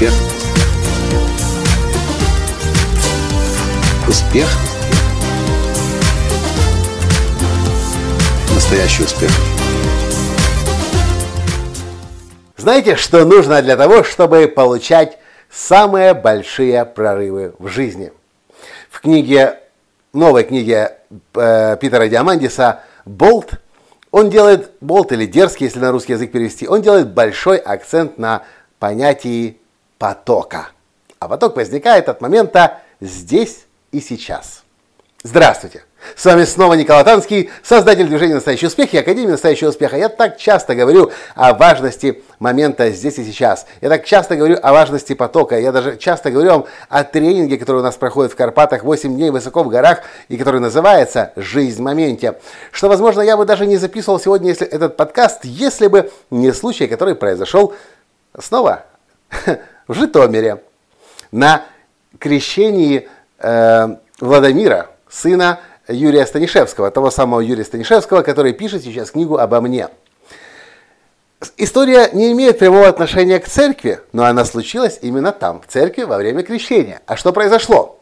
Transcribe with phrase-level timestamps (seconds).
[0.00, 0.14] Успех.
[4.08, 4.48] Успех.
[8.54, 9.30] Настоящий успех.
[12.56, 15.18] Знаете, что нужно для того, чтобы получать
[15.50, 18.10] самые большие прорывы в жизни?
[18.88, 19.60] В книге,
[20.14, 20.92] новой книге
[21.34, 23.60] э, Питера Диамандиса «Болт»
[24.12, 28.44] он делает, болт или дерзкий, если на русский язык перевести, он делает большой акцент на
[28.78, 29.60] понятии
[30.00, 30.70] потока.
[31.20, 34.64] А поток возникает от момента здесь и сейчас.
[35.22, 35.84] Здравствуйте!
[36.16, 39.98] С вами снова Николай Танский, создатель движения «Настоящий успех» и Академии «Настоящего успеха».
[39.98, 43.66] Я так часто говорю о важности момента здесь и сейчас.
[43.82, 45.58] Я так часто говорю о важности потока.
[45.58, 49.28] Я даже часто говорю вам о тренинге, который у нас проходит в Карпатах 8 дней
[49.28, 52.38] высоко в горах и который называется «Жизнь в моменте».
[52.72, 56.86] Что, возможно, я бы даже не записывал сегодня если этот подкаст, если бы не случай,
[56.86, 57.74] который произошел
[58.38, 58.86] снова
[59.90, 60.62] в Житомире
[61.32, 61.64] на
[62.20, 63.08] крещении
[63.40, 63.88] э,
[64.20, 69.88] Владимира, сына Юрия Станишевского, того самого Юрия Станишевского, который пишет сейчас книгу обо мне.
[71.56, 76.18] История не имеет прямого отношения к церкви, но она случилась именно там, в церкви, во
[76.18, 77.00] время крещения.
[77.06, 77.98] А что произошло?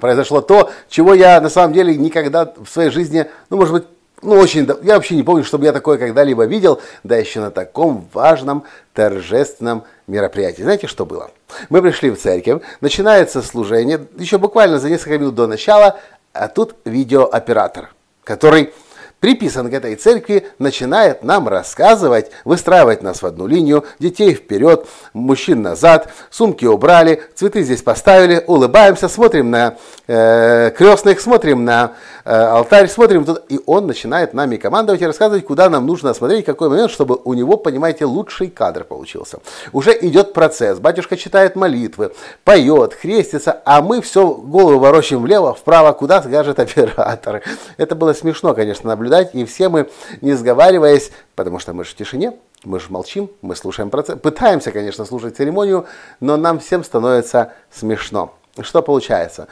[0.00, 3.84] Произошло то, чего я на самом деле никогда в своей жизни, ну, может быть,
[4.22, 8.08] ну, очень, я вообще не помню, чтобы я такое когда-либо видел, да еще на таком
[8.12, 10.62] важном торжественном мероприятии.
[10.62, 11.30] Знаете, что было?
[11.68, 15.98] Мы пришли в церковь, начинается служение, еще буквально за несколько минут до начала,
[16.32, 18.72] а тут видеооператор, который
[19.20, 25.62] приписан к этой церкви, начинает нам рассказывать, выстраивать нас в одну линию, детей вперед, мужчин
[25.62, 29.76] назад, сумки убрали, цветы здесь поставили, улыбаемся, смотрим на
[30.06, 31.92] э, крестных, смотрим на
[32.24, 36.46] э, алтарь, смотрим тут, и он начинает нами командовать и рассказывать, куда нам нужно смотреть,
[36.46, 39.38] какой момент, чтобы у него, понимаете, лучший кадр получился.
[39.72, 42.12] Уже идет процесс, батюшка читает молитвы,
[42.44, 47.42] поет, хрестится, а мы все голову ворочаем влево, вправо, куда скажет оператор.
[47.76, 49.88] Это было смешно, конечно, наблюдать наблюдать, и все мы,
[50.20, 52.32] не сговариваясь, потому что мы же в тишине,
[52.64, 55.86] мы же молчим, мы слушаем процесс, пытаемся, конечно, слушать церемонию,
[56.20, 58.34] но нам всем становится смешно.
[58.60, 59.46] Что получается?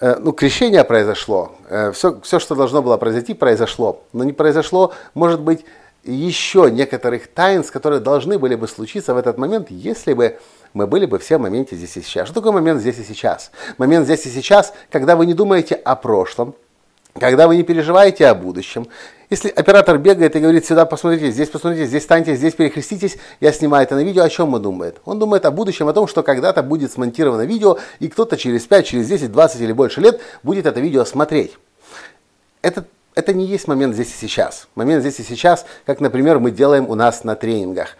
[0.00, 1.52] Э, ну, крещение произошло,
[1.92, 5.64] все, э, все, что должно было произойти, произошло, но не произошло, может быть,
[6.04, 10.38] еще некоторых таинств, которые должны были бы случиться в этот момент, если бы
[10.72, 12.28] мы были бы все в моменте здесь и сейчас.
[12.28, 13.50] Что такое момент здесь и сейчас?
[13.76, 16.54] Момент здесь и сейчас, когда вы не думаете о прошлом,
[17.18, 18.86] когда вы не переживаете о будущем,
[19.28, 23.82] если оператор бегает и говорит, сюда посмотрите, здесь посмотрите, здесь станьте, здесь перехреститесь, я снимаю
[23.82, 25.00] это на видео, о чем он думает?
[25.04, 28.86] Он думает о будущем, о том, что когда-то будет смонтировано видео, и кто-то через 5,
[28.86, 31.58] через 10, 20 или больше лет будет это видео смотреть.
[32.62, 32.84] Это,
[33.14, 34.68] это не есть момент здесь и сейчас.
[34.76, 37.96] Момент здесь и сейчас, как, например, мы делаем у нас на тренингах.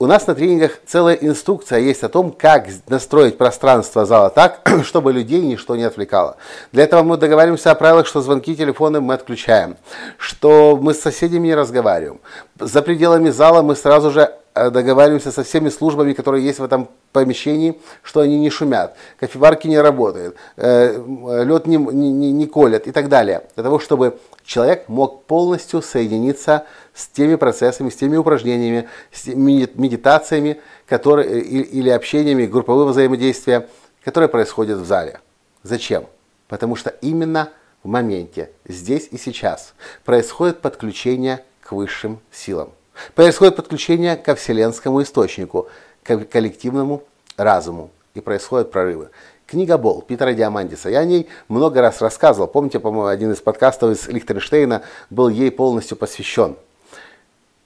[0.00, 5.12] У нас на тренингах целая инструкция есть о том, как настроить пространство зала так, чтобы
[5.12, 6.36] людей ничто не отвлекало.
[6.72, 9.76] Для этого мы договариваемся о правилах, что звонки, телефоны мы отключаем,
[10.18, 12.20] что мы с соседями не разговариваем.
[12.58, 17.80] За пределами зала мы сразу же договариваемся со всеми службами, которые есть в этом помещении,
[18.02, 20.96] что они не шумят, кофеварки не работают, э,
[21.44, 23.44] лед не, не, не колят и так далее.
[23.54, 30.60] Для того, чтобы человек мог полностью соединиться с теми процессами, с теми упражнениями, с медитациями
[30.86, 33.68] которые, или общениями, группового взаимодействия,
[34.04, 35.20] которые происходят в зале.
[35.62, 36.06] Зачем?
[36.48, 37.50] Потому что именно
[37.82, 42.70] в моменте, здесь и сейчас, происходит подключение к высшим силам.
[43.14, 45.68] Происходит подключение ко вселенскому источнику,
[46.02, 47.02] к коллективному
[47.36, 47.90] разуму.
[48.14, 49.10] И происходят прорывы.
[49.46, 50.88] Книга Бол Питера Диамандиса.
[50.88, 52.48] Я о ней много раз рассказывал.
[52.48, 56.56] Помните, по-моему, один из подкастов из Лихтенштейна был ей полностью посвящен.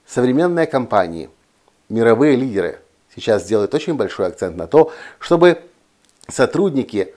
[0.07, 1.29] Современные компании,
[1.89, 2.81] мировые лидеры
[3.15, 5.63] сейчас делают очень большой акцент на то, чтобы
[6.29, 7.15] сотрудники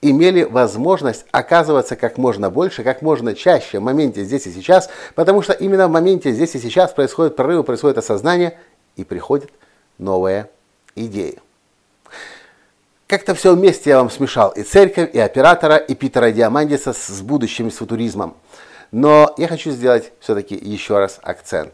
[0.00, 5.42] имели возможность оказываться как можно больше, как можно чаще в моменте здесь и сейчас, потому
[5.42, 8.58] что именно в моменте здесь и сейчас происходит прорыв, происходит осознание
[8.96, 9.50] и приходят
[9.98, 10.48] новые
[10.94, 11.38] идеи.
[13.06, 17.70] Как-то все вместе я вам смешал и церковь, и оператора, и Питера Диамандиса с будущим,
[17.70, 18.36] с футуризмом.
[18.92, 21.72] Но я хочу сделать все-таки еще раз акцент.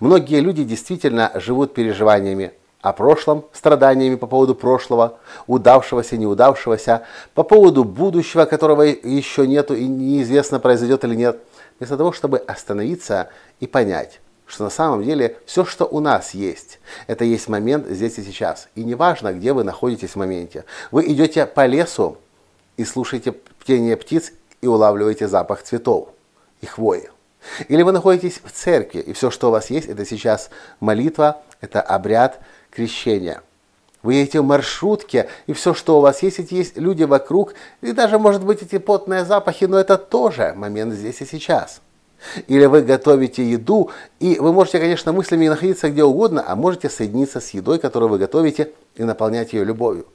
[0.00, 2.52] Многие люди действительно живут переживаниями
[2.84, 5.16] о прошлом, страданиями по поводу прошлого,
[5.46, 11.38] удавшегося, неудавшегося, по поводу будущего, которого еще нету и неизвестно, произойдет или нет,
[11.78, 16.78] вместо того, чтобы остановиться и понять, что на самом деле все, что у нас есть,
[17.06, 18.68] это есть момент здесь и сейчас.
[18.74, 20.66] И неважно, где вы находитесь в моменте.
[20.90, 22.18] Вы идете по лесу
[22.76, 26.10] и слушаете птение птиц и улавливаете запах цветов
[26.60, 27.08] и хвои.
[27.68, 30.50] Или вы находитесь в церкви, и все, что у вас есть, это сейчас
[30.80, 32.40] молитва, это обряд
[32.74, 33.42] крещения.
[34.02, 37.92] Вы едете в маршрутке, и все, что у вас есть, эти есть люди вокруг, и
[37.92, 41.80] даже, может быть, эти потные запахи, но это тоже момент здесь и сейчас.
[42.46, 43.90] Или вы готовите еду,
[44.20, 48.18] и вы можете, конечно, мыслями находиться где угодно, а можете соединиться с едой, которую вы
[48.18, 50.06] готовите, и наполнять ее любовью.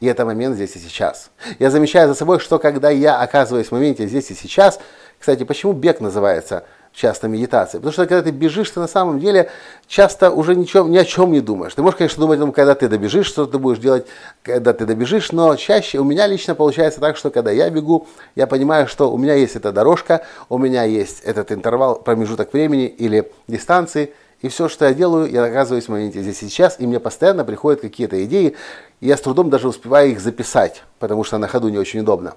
[0.00, 1.30] И это момент здесь и сейчас.
[1.58, 4.78] Я замечаю за собой, что когда я оказываюсь в моменте здесь и сейчас,
[5.18, 7.80] кстати, почему бег называется часто медитацией?
[7.80, 9.50] Потому что когда ты бежишь, ты на самом деле
[9.86, 11.74] часто уже ничем, ни о чем не думаешь.
[11.74, 14.06] Ты можешь, конечно, думать, когда ты добежишь, что ты будешь делать,
[14.42, 18.46] когда ты добежишь, но чаще у меня лично получается так, что когда я бегу, я
[18.46, 23.30] понимаю, что у меня есть эта дорожка, у меня есть этот интервал, промежуток времени или
[23.46, 27.44] дистанции, и все, что я делаю, я оказываюсь в моменте здесь сейчас, и мне постоянно
[27.44, 28.54] приходят какие-то идеи,
[29.00, 32.34] и я с трудом даже успеваю их записать, потому что на ходу не очень удобно.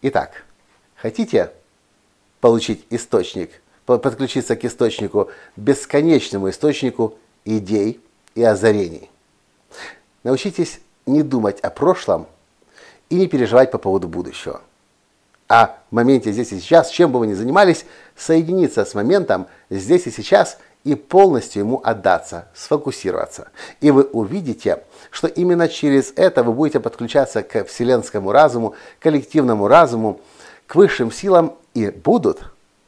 [0.00, 0.44] Итак,
[0.94, 1.50] хотите
[2.40, 3.50] получить источник,
[3.84, 7.14] подключиться к источнику, бесконечному источнику
[7.44, 8.00] идей
[8.34, 9.10] и озарений.
[10.22, 12.26] Научитесь не думать о прошлом
[13.08, 14.60] и не переживать по поводу будущего.
[15.48, 17.86] А в моменте здесь и сейчас, чем бы вы ни занимались,
[18.16, 23.48] соединиться с моментом здесь и сейчас и полностью ему отдаться, сфокусироваться.
[23.80, 30.20] И вы увидите, что именно через это вы будете подключаться к вселенскому разуму, коллективному разуму,
[30.66, 32.40] к высшим силам и будут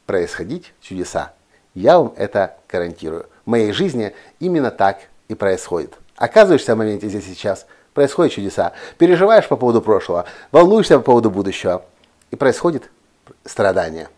[0.07, 1.33] происходить чудеса.
[1.75, 3.27] Я вам это гарантирую.
[3.47, 4.99] В моей жизни именно так
[5.29, 5.95] и происходит.
[6.17, 8.73] Оказываешься в моменте здесь сейчас, происходят чудеса.
[8.99, 11.85] Переживаешь по поводу прошлого, волнуешься по поводу будущего,
[12.31, 12.91] и происходит
[13.45, 14.09] страдание.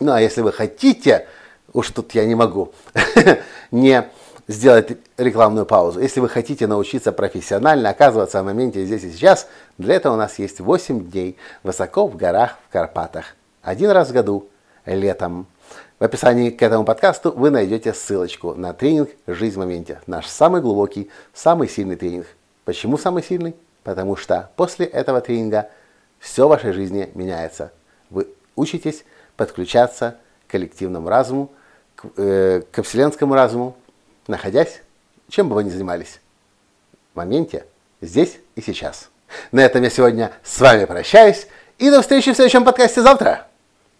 [0.00, 1.26] Ну а если вы хотите,
[1.72, 2.72] уж тут я не могу,
[3.70, 4.06] не
[4.48, 6.00] сделать рекламную паузу.
[6.00, 10.38] Если вы хотите научиться профессионально оказываться в моменте здесь и сейчас, для этого у нас
[10.38, 13.34] есть 8 дней высоко в горах в Карпатах.
[13.66, 14.48] Один раз в году,
[14.84, 15.48] летом.
[15.98, 20.00] В описании к этому подкасту вы найдете ссылочку на тренинг «Жизнь в моменте».
[20.06, 22.28] Наш самый глубокий, самый сильный тренинг.
[22.64, 23.56] Почему самый сильный?
[23.82, 25.68] Потому что после этого тренинга
[26.20, 27.72] все в вашей жизни меняется.
[28.08, 29.04] Вы учитесь
[29.36, 30.16] подключаться
[30.46, 31.50] к коллективному разуму,
[31.96, 33.76] к, э, к вселенскому разуму,
[34.28, 34.80] находясь,
[35.28, 36.20] чем бы вы ни занимались,
[37.14, 37.66] в моменте,
[38.00, 39.10] здесь и сейчас.
[39.50, 41.48] На этом я сегодня с вами прощаюсь
[41.78, 43.45] и до встречи в следующем подкасте завтра.